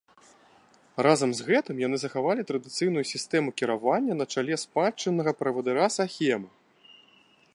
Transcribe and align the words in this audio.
Разам 1.07 1.33
з 1.39 1.45
гэтым, 1.49 1.75
яны 1.87 1.97
захавалі 2.03 2.45
традыцыйную 2.53 3.03
сістэму 3.11 3.53
кіравання 3.63 4.13
на 4.21 4.25
чале 4.35 4.55
спадчыннага 4.63 5.31
правадыра-сахема. 5.43 6.49